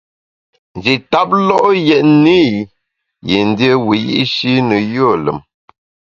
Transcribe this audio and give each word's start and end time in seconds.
Nji 0.77 0.93
tap 1.11 1.29
lo’ 1.47 1.59
yètne 1.87 2.39
i 2.47 2.59
yin 3.29 3.49
dié 3.57 3.71
wiyi’shi 3.85 4.51
ne 4.67 4.77
yùe 4.93 5.15
lùm. 5.25 5.39